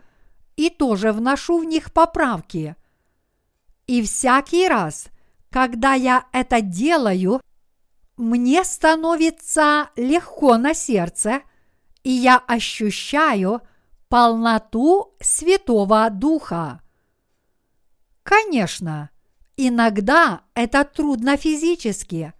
и 0.56 0.70
тоже 0.70 1.12
вношу 1.12 1.58
в 1.58 1.64
них 1.64 1.92
поправки. 1.92 2.76
И 3.86 4.02
всякий 4.02 4.66
раз, 4.66 5.08
когда 5.50 5.94
я 5.94 6.26
это 6.32 6.60
делаю, 6.60 7.40
мне 8.16 8.64
становится 8.64 9.90
легко 9.96 10.56
на 10.56 10.74
сердце, 10.74 11.42
и 12.02 12.10
я 12.10 12.38
ощущаю 12.38 13.60
полноту 14.08 15.14
Святого 15.20 16.08
Духа. 16.10 16.80
Конечно, 18.22 19.10
иногда 19.56 20.42
это 20.54 20.84
трудно 20.84 21.36
физически, 21.36 22.32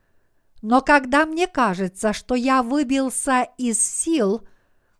Но 0.62 0.80
когда 0.80 1.26
мне 1.26 1.46
кажется, 1.46 2.12
что 2.12 2.34
я 2.34 2.62
выбился 2.62 3.46
из 3.58 3.80
сил, 3.80 4.46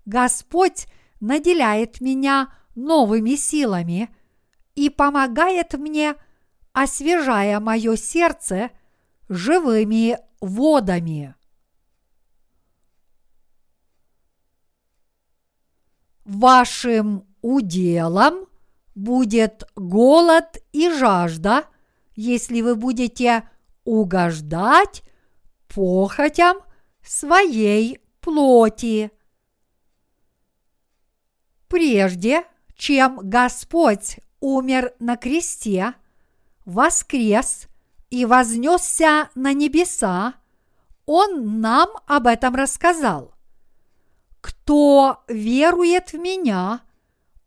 Господь 0.05 0.87
наделяет 1.19 2.01
меня 2.01 2.53
новыми 2.77 3.35
силами 3.35 4.15
и 4.75 4.91
помогает 4.91 5.75
мне, 5.75 6.15
освежая 6.73 7.59
мое 7.59 7.97
сердце 7.97 8.71
живыми 9.29 10.19
водами. 10.41 11.35
Вашим 16.25 17.27
уделом 17.41 18.47
будет 18.95 19.65
голод 19.77 20.59
и 20.73 20.91
жажда, 20.91 21.65
если 22.15 22.63
вы 22.63 22.75
будете 22.75 23.49
угождать 23.85 25.03
похотям 25.69 26.59
своей 27.03 28.01
плоти. 28.21 29.13
Прежде 31.69 32.45
чем 32.77 33.19
Господь 33.23 34.19
умер 34.41 34.93
на 34.99 35.17
кресте, 35.17 35.95
воскрес 36.65 37.69
и 38.11 38.25
вознесся 38.25 39.31
на 39.35 39.53
небеса, 39.53 40.35
Он 41.07 41.61
нам 41.61 41.89
об 42.07 42.27
этом 42.27 42.55
рассказал. 42.55 43.35
Кто 44.41 45.25
верует 45.29 46.13
в 46.13 46.19
меня, 46.19 46.83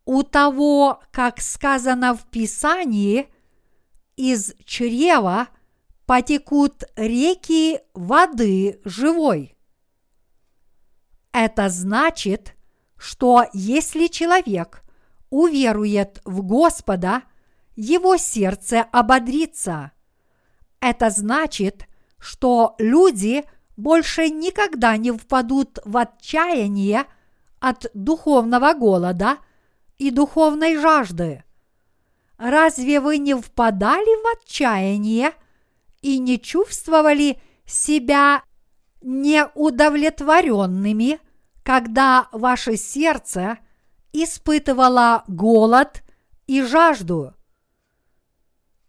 у 0.04 0.22
того, 0.22 1.00
как 1.12 1.40
сказано 1.40 2.14
в 2.16 2.24
Писании, 2.26 3.28
из 4.16 4.54
чрева 4.64 5.48
потекут 6.04 6.84
реки 6.96 7.80
воды 7.94 8.80
живой. 8.84 9.56
Это 11.32 11.68
значит, 11.68 12.56
что 12.96 13.46
если 13.52 14.08
человек 14.08 14.82
уверует 15.30 16.20
в 16.24 16.42
Господа, 16.42 17.22
его 17.76 18.16
сердце 18.16 18.82
ободрится. 18.82 19.92
Это 20.80 21.10
значит, 21.10 21.86
что 22.18 22.74
люди 22.78 23.44
больше 23.76 24.28
никогда 24.28 24.96
не 24.96 25.12
впадут 25.12 25.78
в 25.84 25.96
отчаяние 25.96 27.04
от 27.60 27.86
духовного 27.94 28.74
голода 28.74 29.36
и 29.98 30.10
духовной 30.10 30.76
жажды. 30.76 31.44
Разве 32.36 32.98
вы 33.00 33.18
не 33.18 33.34
впадали 33.34 34.22
в 34.22 34.26
отчаяние 34.36 35.32
и 36.02 36.18
не 36.18 36.40
чувствовали 36.40 37.40
себя 37.64 38.42
неудовлетворенными– 39.00 41.20
когда 41.62 42.28
ваше 42.32 42.76
сердце 42.76 43.58
испытывало 44.12 45.24
голод 45.28 46.02
и 46.46 46.62
жажду. 46.62 47.34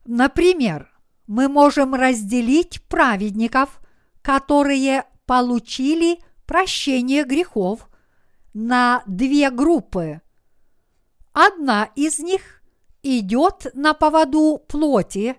Например, 0.05 0.89
мы 1.27 1.47
можем 1.47 1.93
разделить 1.93 2.81
праведников, 2.87 3.79
которые 4.21 5.05
получили 5.25 6.19
прощение 6.45 7.23
грехов, 7.23 7.87
на 8.53 9.03
две 9.07 9.49
группы. 9.49 10.21
Одна 11.31 11.89
из 11.95 12.19
них 12.19 12.61
идет 13.01 13.67
на 13.73 13.93
поводу 13.93 14.61
плоти, 14.67 15.37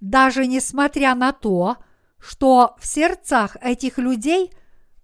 даже 0.00 0.46
несмотря 0.46 1.14
на 1.14 1.32
то, 1.32 1.78
что 2.18 2.76
в 2.78 2.86
сердцах 2.86 3.56
этих 3.60 3.98
людей 3.98 4.52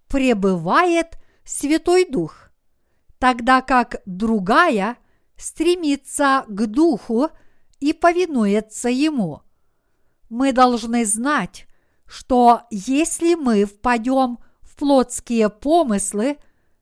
пребывает 0.07 1.17
Святой 1.43 2.05
Дух, 2.09 2.48
тогда 3.19 3.61
как 3.61 4.01
другая 4.05 4.97
стремится 5.37 6.45
к 6.47 6.65
Духу 6.65 7.29
и 7.79 7.93
повинуется 7.93 8.89
Ему. 8.89 9.41
Мы 10.29 10.51
должны 10.51 11.05
знать, 11.05 11.67
что 12.05 12.63
если 12.71 13.35
мы 13.35 13.65
впадем 13.65 14.39
в 14.61 14.75
плотские 14.75 15.49
помыслы, 15.49 16.37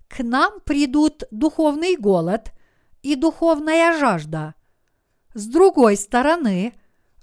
к 0.08 0.24
нам 0.24 0.60
придут 0.62 1.24
духовный 1.32 1.98
голод 1.98 2.52
и 3.02 3.16
духовная 3.16 3.98
жажда. 3.98 4.56
С 5.34 5.46
другой 5.48 5.98
стороны, 5.98 6.74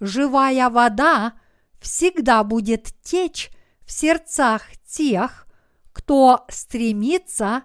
живая 0.01 0.69
вода 0.71 1.35
всегда 1.81 2.45
будет 2.45 2.93
течь 3.03 3.51
в 3.85 3.93
сердцах 3.93 4.63
тех, 4.87 5.47
кто 5.93 6.45
стремится 6.49 7.65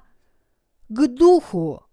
к 0.90 1.08
Духу. 1.08 1.84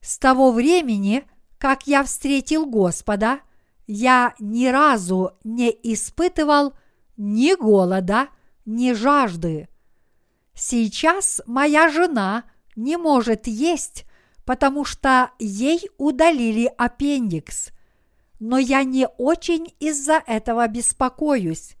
С 0.00 0.18
того 0.18 0.52
времени, 0.52 1.24
как 1.58 1.86
я 1.86 2.04
встретил 2.04 2.66
Господа, 2.66 3.40
я 3.86 4.34
ни 4.38 4.66
разу 4.66 5.32
не 5.42 5.70
испытывал 5.70 6.74
ни 7.16 7.54
голода, 7.54 8.28
ни 8.64 8.92
жажды. 8.92 9.68
Сейчас 10.54 11.40
моя 11.46 11.88
жена 11.88 12.44
не 12.76 12.96
может 12.96 13.46
есть, 13.46 14.04
потому 14.44 14.84
что 14.84 15.30
ей 15.38 15.88
удалили 15.98 16.72
аппендикс, 16.76 17.70
но 18.38 18.58
я 18.58 18.84
не 18.84 19.08
очень 19.18 19.74
из-за 19.80 20.22
этого 20.26 20.68
беспокоюсь. 20.68 21.76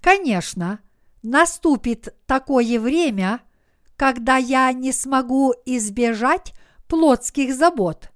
Конечно, 0.00 0.80
наступит 1.22 2.14
такое 2.26 2.78
время, 2.78 3.40
когда 4.04 4.36
я 4.36 4.70
не 4.74 4.92
смогу 4.92 5.54
избежать 5.64 6.52
плотских 6.88 7.54
забот. 7.54 8.10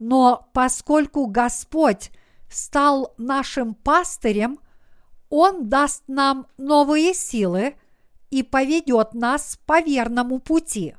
Но 0.00 0.48
поскольку 0.52 1.26
Господь 1.26 2.10
стал 2.50 3.14
нашим 3.18 3.74
пастырем, 3.74 4.58
Он 5.30 5.68
даст 5.68 6.02
нам 6.08 6.48
новые 6.58 7.14
силы 7.14 7.76
и 8.30 8.42
поведет 8.42 9.14
нас 9.14 9.60
по 9.64 9.80
верному 9.80 10.40
пути. 10.40 10.96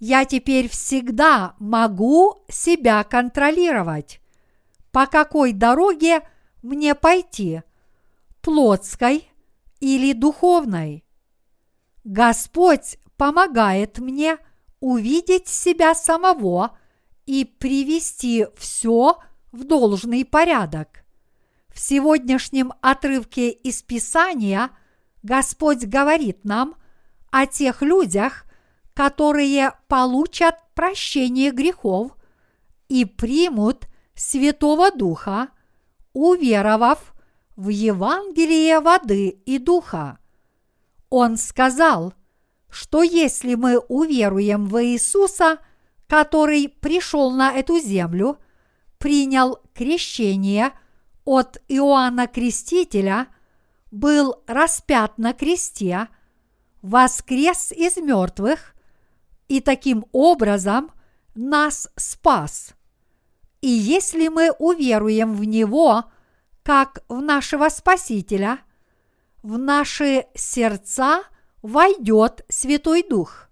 Я 0.00 0.24
теперь 0.24 0.68
всегда 0.68 1.54
могу 1.60 2.42
себя 2.48 3.04
контролировать. 3.04 4.20
По 4.90 5.06
какой 5.06 5.52
дороге 5.52 6.22
мне 6.60 6.96
пойти? 6.96 7.62
Плотской 8.40 9.28
или 9.78 10.12
духовной. 10.12 11.04
Господь 12.02 12.98
помогает 13.22 14.00
мне 14.00 14.36
увидеть 14.80 15.46
себя 15.46 15.94
самого 15.94 16.76
и 17.24 17.44
привести 17.44 18.48
все 18.56 19.18
в 19.52 19.62
должный 19.62 20.24
порядок. 20.24 21.04
В 21.68 21.78
сегодняшнем 21.78 22.72
отрывке 22.80 23.50
из 23.50 23.80
Писания 23.84 24.70
Господь 25.22 25.84
говорит 25.84 26.44
нам 26.44 26.74
о 27.30 27.46
тех 27.46 27.80
людях, 27.82 28.44
которые 28.92 29.74
получат 29.86 30.56
прощение 30.74 31.52
грехов 31.52 32.16
и 32.88 33.04
примут 33.04 33.86
Святого 34.16 34.90
Духа, 34.90 35.50
уверовав 36.12 37.14
в 37.54 37.68
Евангелие 37.68 38.80
воды 38.80 39.28
и 39.28 39.58
духа. 39.58 40.18
Он 41.08 41.36
сказал, 41.36 42.14
что 42.72 43.02
если 43.02 43.54
мы 43.54 43.78
уверуем 43.78 44.66
в 44.66 44.82
Иисуса, 44.82 45.58
который 46.08 46.68
пришел 46.68 47.30
на 47.30 47.52
эту 47.52 47.78
землю, 47.78 48.38
принял 48.98 49.60
крещение 49.74 50.72
от 51.24 51.58
Иоанна 51.68 52.26
Крестителя, 52.26 53.28
был 53.90 54.42
распят 54.46 55.18
на 55.18 55.34
кресте, 55.34 56.08
воскрес 56.80 57.70
из 57.72 57.96
мертвых 57.98 58.74
и 59.48 59.60
таким 59.60 60.06
образом 60.12 60.90
нас 61.34 61.88
спас. 61.96 62.74
И 63.60 63.68
если 63.68 64.28
мы 64.28 64.50
уверуем 64.58 65.34
в 65.34 65.44
Него– 65.44 66.04
как 66.62 67.02
в 67.08 67.20
нашего 67.20 67.68
Спасителя, 67.68 68.60
в 69.42 69.58
наши 69.58 70.26
сердца 70.34 71.24
войдет 71.62 72.44
Святой 72.48 73.02
Дух. 73.08 73.48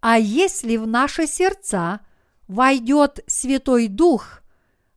А 0.00 0.18
если 0.18 0.76
в 0.76 0.86
наши 0.86 1.26
сердца 1.26 2.00
войдет 2.48 3.20
Святой 3.26 3.86
Дух, 3.86 4.42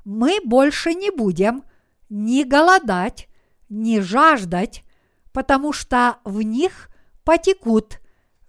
мы 0.04 0.40
больше 0.44 0.94
не 0.94 1.12
будем 1.12 1.64
ни 2.10 2.44
голодать, 2.44 3.28
ни 3.70 4.00
жаждать, 4.00 4.84
потому 5.32 5.74
что 5.74 6.18
в 6.24 6.42
них 6.42 6.90
потекут 7.24 8.00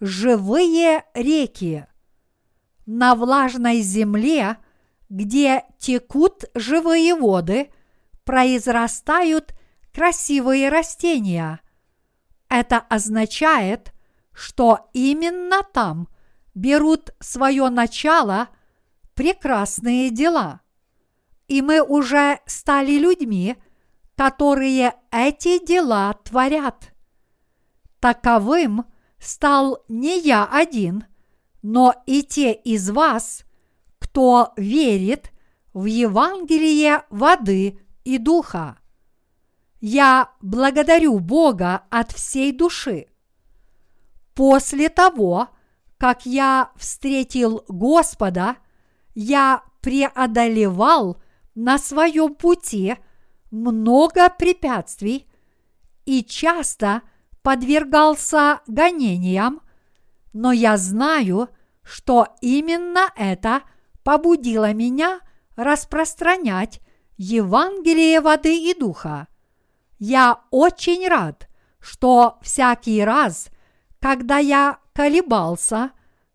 живые 0.01 1.05
реки. 1.15 1.87
На 2.87 3.15
влажной 3.15 3.81
земле, 3.81 4.59
где 5.09 5.65
текут 5.79 6.45
живые 6.55 7.15
воды, 7.15 7.71
произрастают 8.25 9.55
красивые 9.93 10.69
растения. 10.69 11.61
Это 12.49 12.79
означает, 12.79 13.93
что 14.33 14.89
именно 14.93 15.63
там 15.63 16.09
берут 16.55 17.11
свое 17.21 17.69
начало 17.69 18.49
прекрасные 19.15 20.11
дела. 20.11 20.61
И 21.49 21.63
мы 21.63 21.81
уже 21.83 22.41
стали 22.47 22.99
людьми, 22.99 23.57
которые 24.17 24.95
эти 25.11 25.65
дела 25.65 26.13
творят. 26.25 26.93
Таковым 28.01 28.85
стал 29.19 29.85
не 29.89 30.21
я 30.21 30.45
один, 30.45 31.05
но 31.63 31.95
и 32.07 32.23
те 32.23 32.53
из 32.53 32.91
вас, 32.91 33.45
кто 33.99 34.53
верит 34.57 35.31
в 35.73 35.85
Евангелие 35.85 37.05
воды 37.11 37.81
и 38.05 38.19
духа. 38.19 38.79
Я 39.89 40.31
благодарю 40.41 41.21
Бога 41.21 41.85
от 41.91 42.11
всей 42.11 42.51
души. 42.51 43.07
После 44.35 44.89
того, 44.89 45.51
как 45.97 46.27
я 46.27 46.73
встретил 46.75 47.65
Господа, 47.69 48.57
я 49.15 49.63
преодолевал 49.83 51.23
на 51.55 51.79
своем 51.79 52.35
пути 52.35 52.97
много 53.53 54.29
препятствий 54.29 55.29
и 56.05 56.25
часто 56.25 57.03
подвергался 57.43 58.63
гонениям, 58.67 59.61
но 60.33 60.51
я 60.51 60.79
знаю, 60.79 61.49
что 61.85 62.27
именно 62.41 63.13
это 63.15 63.63
побудило 64.03 64.73
меня 64.73 65.21
распространять 65.55 66.81
Евангелие 67.19 68.21
воды 68.21 68.69
и 68.69 68.75
духа. 68.77 69.29
Я 69.99 70.41
очень 70.51 71.09
рад, 71.09 71.49
что 71.81 72.39
всякий 72.43 73.03
раз, 73.03 73.49
когда 74.01 74.39
я 74.39 74.79
колебался, 74.93 75.91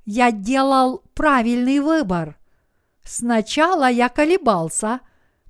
я 0.06 0.32
делал 0.32 1.04
правильный 1.14 1.80
выбор. 1.80 2.40
Сначала 3.04 3.90
я 3.90 4.10
колебался, 4.10 5.02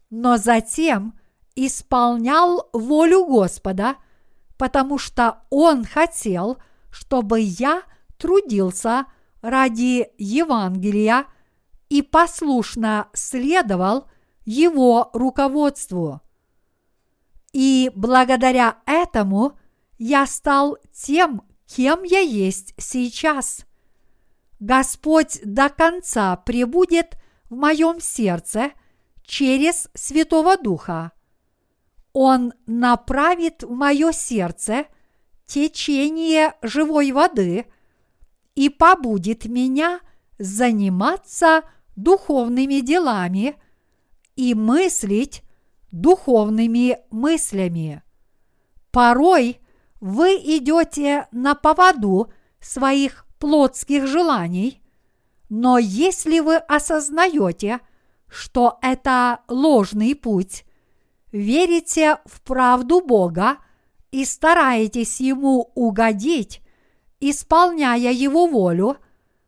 но 0.10 0.38
затем 0.38 1.17
исполнял 1.56 2.69
волю 2.74 3.26
Господа, 3.26 3.95
потому 4.58 4.97
что 4.97 5.43
Он 5.50 5.86
хотел, 5.86 6.58
чтобы 6.91 7.39
я 7.39 7.84
трудился 8.17 9.06
ради 9.41 10.12
Евангелия 10.17 11.26
и 11.89 12.02
послушно 12.02 13.08
следовал 13.13 14.08
Его 14.45 15.10
руководству. 15.13 16.21
И 17.53 17.91
благодаря 17.95 18.77
этому 18.85 19.57
я 19.97 20.25
стал 20.25 20.77
тем, 20.93 21.43
кем 21.65 22.03
я 22.03 22.19
есть 22.19 22.73
сейчас. 22.77 23.65
Господь 24.59 25.39
до 25.43 25.69
конца 25.69 26.35
пребудет 26.37 27.17
в 27.49 27.55
моем 27.55 27.99
сердце 27.99 28.71
через 29.23 29.89
Святого 29.93 30.57
Духа. 30.57 31.11
Он 32.13 32.53
направит 32.65 33.63
в 33.63 33.71
мое 33.71 34.11
сердце 34.11 34.85
течение 35.45 36.53
живой 36.61 37.11
воды 37.11 37.65
и 38.55 38.69
побудит 38.69 39.45
меня 39.45 40.01
заниматься 40.37 41.63
духовными 41.95 42.81
делами 42.81 43.55
и 44.35 44.53
мыслить 44.53 45.43
духовными 45.91 46.99
мыслями. 47.12 48.04
Порой 48.91 49.60
вы 49.99 50.36
идете 50.36 51.27
на 51.32 51.56
поводу 51.56 52.32
своих 52.60 53.25
плотских 53.39 54.08
желаний, 54.08 54.82
но 55.49 55.77
если 55.77 56.39
вы 56.39 56.58
осознаете, 56.58 57.80
что 58.27 58.80
это 58.82 59.41
ложный 59.47 60.15
путь, 60.15 60.65
верите 61.32 62.19
в 62.25 62.41
правду 62.41 63.01
Бога 63.01 63.58
и 64.12 64.25
стараетесь 64.25 65.19
Ему 65.19 65.71
угодить, 65.75 66.62
исполняя 67.19 68.12
Его 68.12 68.47
волю, 68.47 68.97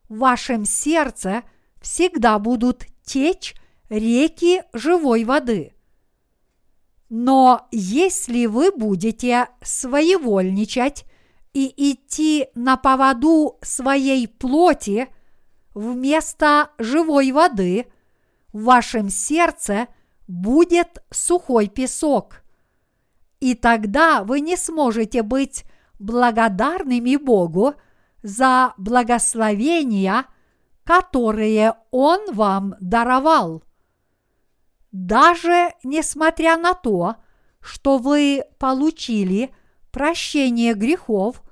в 0.08 0.18
вашем 0.18 0.64
сердце 0.64 1.42
всегда 1.80 2.38
будут 2.38 2.86
течь 3.04 3.54
реки 3.88 4.62
живой 4.72 5.24
воды. 5.24 5.73
Но 7.16 7.68
если 7.70 8.46
вы 8.46 8.72
будете 8.72 9.46
своевольничать 9.62 11.04
и 11.52 11.72
идти 11.92 12.48
на 12.56 12.76
поводу 12.76 13.56
своей 13.62 14.26
плоти 14.26 15.06
вместо 15.74 16.70
живой 16.76 17.30
воды, 17.30 17.86
в 18.52 18.64
вашем 18.64 19.10
сердце 19.10 19.86
будет 20.26 21.04
сухой 21.12 21.68
песок. 21.68 22.42
И 23.38 23.54
тогда 23.54 24.24
вы 24.24 24.40
не 24.40 24.56
сможете 24.56 25.22
быть 25.22 25.62
благодарными 26.00 27.14
Богу 27.14 27.74
за 28.24 28.74
благословения, 28.76 30.26
которые 30.82 31.74
Он 31.92 32.32
вам 32.32 32.74
даровал 32.80 33.62
даже 34.94 35.72
несмотря 35.82 36.56
на 36.56 36.72
то, 36.72 37.16
что 37.60 37.98
вы 37.98 38.44
получили 38.60 39.52
прощение 39.90 40.74
грехов, 40.74 41.42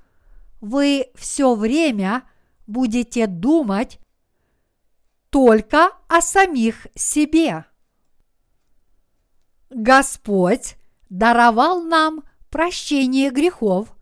вы 0.61 1.09
все 1.17 1.57
время 1.57 2.23
будете 2.69 3.27
думать 3.27 3.99
только 5.29 5.91
о 6.07 6.21
самих 6.21 6.87
себе. 6.95 7.65
Господь 9.71 10.77
даровал 11.11 11.83
нам 11.83 12.23
прощение 12.49 13.31
грехов, 13.31 13.97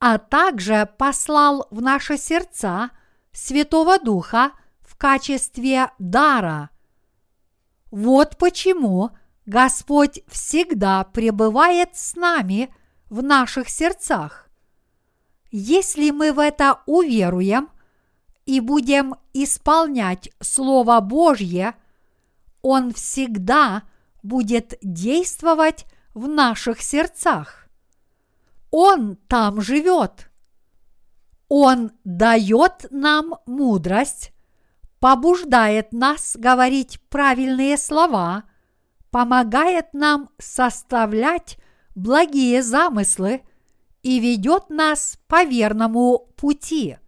а 0.00 0.18
также 0.18 0.92
послал 0.98 1.68
в 1.70 1.80
наши 1.80 2.18
сердца 2.18 2.90
Святого 3.30 4.00
Духа 4.00 4.50
в 4.80 4.96
качестве 4.96 5.92
дара– 6.00 6.70
вот 7.92 8.38
почему 8.38 9.10
Господь 9.44 10.22
всегда 10.26 11.04
пребывает 11.04 11.90
с 11.92 12.16
нами 12.16 12.74
в 13.10 13.22
наших 13.22 13.68
сердцах. 13.68 14.48
Если 15.50 16.10
мы 16.10 16.32
в 16.32 16.38
это 16.38 16.80
уверуем 16.86 17.68
и 18.46 18.60
будем 18.60 19.16
исполнять 19.34 20.30
Слово 20.40 21.00
Божье, 21.00 21.74
Он 22.62 22.94
всегда 22.94 23.82
будет 24.22 24.78
действовать 24.80 25.84
в 26.14 26.28
наших 26.28 26.80
сердцах. 26.80 27.68
Он 28.70 29.16
там 29.28 29.60
живет. 29.60 30.30
Он 31.48 31.92
дает 32.04 32.86
нам 32.90 33.34
мудрость, 33.44 34.31
побуждает 35.02 35.92
нас 35.92 36.36
говорить 36.38 37.00
правильные 37.08 37.76
слова, 37.76 38.44
помогает 39.10 39.92
нам 39.92 40.30
составлять 40.38 41.58
благие 41.96 42.62
замыслы 42.62 43.42
и 44.04 44.20
ведет 44.20 44.70
нас 44.70 45.18
по 45.26 45.42
верному 45.42 46.28
пути. 46.36 46.98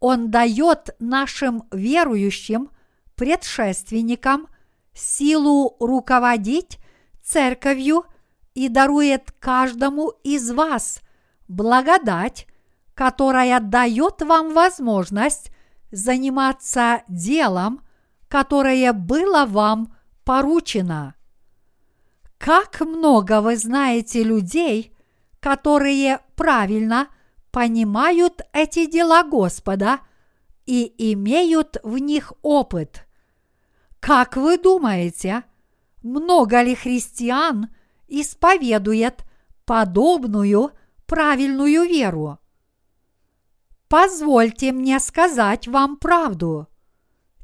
Он 0.00 0.30
дает 0.30 0.96
нашим 0.98 1.64
верующим 1.70 2.70
предшественникам 3.16 4.46
силу 4.94 5.76
руководить 5.80 6.78
церковью 7.22 8.06
и 8.54 8.70
дарует 8.70 9.30
каждому 9.40 10.08
из 10.22 10.50
вас 10.50 11.00
благодать, 11.48 12.46
которая 12.94 13.60
дает 13.60 14.22
вам 14.22 14.54
возможность 14.54 15.50
заниматься 15.94 17.02
делом, 17.08 17.80
которое 18.28 18.92
было 18.92 19.46
вам 19.46 19.94
поручено. 20.24 21.14
Как 22.38 22.80
много 22.80 23.40
вы 23.40 23.56
знаете 23.56 24.22
людей, 24.22 24.94
которые 25.40 26.20
правильно 26.36 27.08
понимают 27.50 28.42
эти 28.52 28.86
дела 28.90 29.22
Господа 29.22 30.00
и 30.66 30.92
имеют 31.12 31.76
в 31.84 31.98
них 31.98 32.32
опыт. 32.42 33.06
Как 34.00 34.36
вы 34.36 34.58
думаете, 34.58 35.44
много 36.02 36.60
ли 36.62 36.74
христиан 36.74 37.68
исповедует 38.08 39.24
подобную 39.64 40.72
правильную 41.06 41.84
веру? 41.84 42.40
Позвольте 43.88 44.72
мне 44.72 45.00
сказать 45.00 45.68
вам 45.68 45.96
правду. 45.96 46.68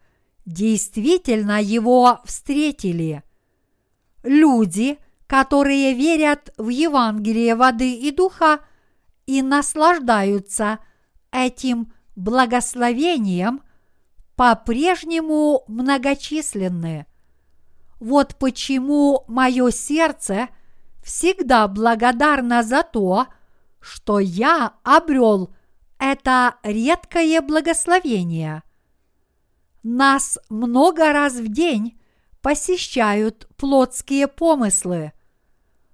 действительно 0.45 1.60
Его 1.60 2.19
встретили. 2.24 3.24
Люди, 4.24 5.00
которые 5.26 5.93
верят 5.95 6.54
в 6.58 6.69
Евангелие 6.69 7.56
воды 7.56 7.95
и 7.95 8.12
духа 8.12 8.60
и 9.26 9.41
наслаждаются 9.41 10.80
этим 11.32 11.91
благословением, 12.15 13.62
по-прежнему 14.36 15.63
многочисленны. 15.67 17.06
Вот 18.00 18.36
почему 18.36 19.24
мое 19.28 19.71
сердце 19.71 20.50
всегда 21.04 21.67
благодарно 21.67 22.63
за 22.63 22.84
то, 22.84 23.28
что 23.80 24.19
я 24.19 24.74
обрел 24.84 25.54
это 26.00 26.56
редкое 26.63 27.41
благословение. 27.41 28.63
Нас 29.84 30.38
много 30.50 31.13
раз 31.13 31.36
в 31.36 31.48
день 31.48 32.00
посещают 32.41 33.48
плотские 33.56 34.28
помыслы, 34.28 35.13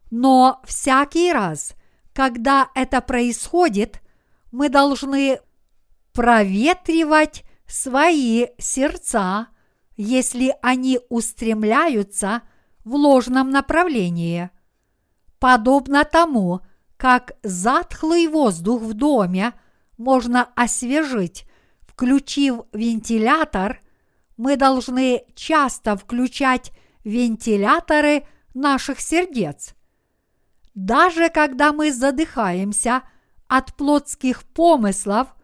но 0.10 0.62
всякий 0.66 1.32
раз, 1.32 1.74
когда 2.14 2.70
это 2.74 3.02
происходит, 3.02 4.02
мы 4.52 4.70
должны 4.70 5.40
проветривать 6.14 7.44
свои 7.72 8.48
сердца, 8.58 9.48
если 9.98 10.56
они 10.62 11.00
устремляются 11.10 12.42
в 12.84 12.96
ложном 12.96 13.50
направлении. 13.50 14.50
Подобно 15.40 16.04
тому, 16.04 16.62
как 16.98 17.34
затхлый 17.44 18.28
воздух 18.28 18.82
в 18.82 18.94
доме 18.94 19.54
можно 19.98 20.50
освежить, 20.56 21.46
включив 21.82 22.62
вентилятор, 22.74 23.80
мы 24.38 24.56
должны 24.56 25.24
часто 25.36 25.96
включать 25.96 26.72
вентиляторы 27.04 28.26
наших 28.54 29.00
сердец. 29.00 29.76
Даже 30.74 31.30
когда 31.30 31.74
мы 31.74 31.92
задыхаемся 31.92 33.04
от 33.48 33.76
плотских 33.76 34.44
помыслов, 34.44 35.36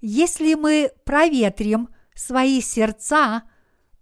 если 0.00 0.54
мы 0.54 0.90
проветрим 1.04 1.88
свои 2.14 2.60
сердца, 2.60 3.42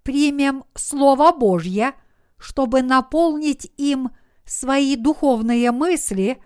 примем 0.03 0.65
Слово 0.75 1.33
Божье, 1.33 1.95
чтобы 2.39 2.83
наполнить 2.83 3.71
им 3.77 4.11
свои 4.45 4.97
духовные 4.97 5.73
мысли 5.73 6.43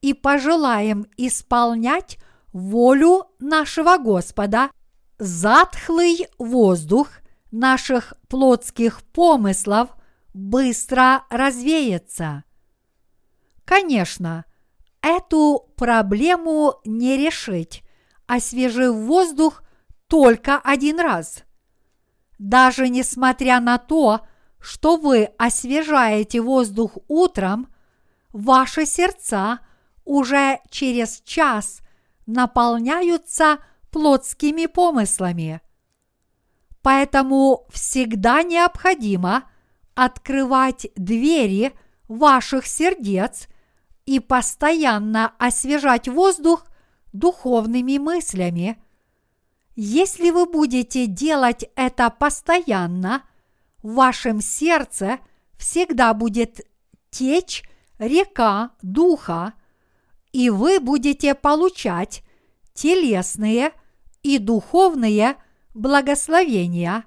и 0.00 0.14
пожелаем 0.14 1.06
исполнять 1.16 2.18
волю 2.52 3.26
нашего 3.38 3.98
Господа, 3.98 4.70
затхлый 5.18 6.28
воздух 6.38 7.10
наших 7.50 8.14
плотских 8.28 9.02
помыслов 9.02 9.90
быстро 10.32 11.24
развеется. 11.30 12.44
Конечно, 13.64 14.44
эту 15.02 15.70
проблему 15.76 16.80
не 16.84 17.16
решить, 17.16 17.83
освежив 18.26 18.94
воздух 18.94 19.62
только 20.08 20.58
один 20.58 21.00
раз. 21.00 21.44
Даже 22.38 22.88
несмотря 22.88 23.60
на 23.60 23.78
то, 23.78 24.20
что 24.60 24.96
вы 24.96 25.24
освежаете 25.38 26.40
воздух 26.40 26.96
утром, 27.08 27.68
ваши 28.32 28.86
сердца 28.86 29.60
уже 30.04 30.60
через 30.70 31.20
час 31.22 31.80
наполняются 32.26 33.58
плотскими 33.90 34.66
помыслами. 34.66 35.60
Поэтому 36.82 37.66
всегда 37.70 38.42
необходимо 38.42 39.44
открывать 39.94 40.88
двери 40.96 41.72
ваших 42.08 42.66
сердец 42.66 43.48
и 44.04 44.20
постоянно 44.20 45.32
освежать 45.38 46.08
воздух 46.08 46.66
духовными 47.14 47.96
мыслями. 47.96 48.76
Если 49.76 50.30
вы 50.30 50.46
будете 50.46 51.06
делать 51.06 51.64
это 51.76 52.10
постоянно, 52.10 53.22
в 53.82 53.94
вашем 53.94 54.40
сердце 54.40 55.18
всегда 55.56 56.12
будет 56.12 56.60
течь 57.10 57.62
река 57.98 58.70
духа, 58.82 59.54
и 60.32 60.50
вы 60.50 60.80
будете 60.80 61.34
получать 61.34 62.22
телесные 62.74 63.72
и 64.22 64.38
духовные 64.38 65.36
благословения. 65.72 67.04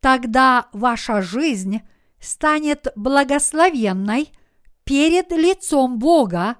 Тогда 0.00 0.68
ваша 0.72 1.20
жизнь 1.20 1.82
станет 2.20 2.92
благословенной 2.94 4.30
перед 4.84 5.32
лицом 5.32 5.98
Бога 5.98 6.56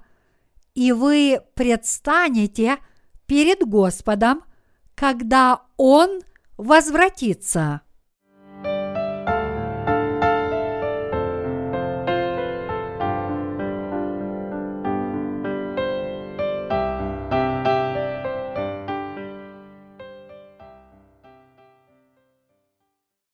и 0.73 0.91
вы 0.91 1.41
предстанете 1.55 2.77
перед 3.25 3.67
Господом, 3.67 4.43
когда 4.95 5.61
Он 5.77 6.21
возвратится. 6.57 7.81